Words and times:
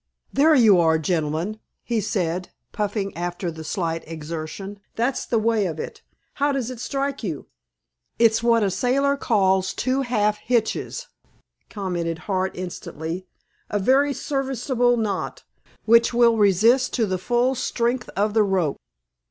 "There 0.33 0.55
you 0.55 0.79
are, 0.79 0.97
gentlemen!" 0.97 1.59
he 1.83 2.01
said, 2.01 2.49
puffing 2.71 3.15
after 3.15 3.51
the 3.51 3.63
slight 3.63 4.03
exertion. 4.07 4.79
"That's 4.95 5.27
the 5.27 5.37
way 5.37 5.67
of 5.67 5.79
it. 5.79 6.01
How 6.41 6.51
does 6.51 6.71
it 6.71 6.79
strike 6.79 7.21
you?" 7.21 7.45
"It's 8.17 8.41
what 8.41 8.63
a 8.63 8.71
sailor 8.71 9.15
calls 9.15 9.75
two 9.75 10.01
half 10.01 10.37
hitches," 10.39 11.05
commented 11.69 12.17
Hart 12.25 12.53
instantly. 12.55 13.27
"A 13.69 13.77
very 13.77 14.11
serviceable 14.11 14.97
knot, 14.97 15.43
which 15.85 16.15
will 16.15 16.35
resist 16.37 16.93
to 16.95 17.05
the 17.05 17.19
full 17.19 17.53
strength 17.53 18.09
of 18.15 18.33
the 18.33 18.41
rope." 18.41 18.77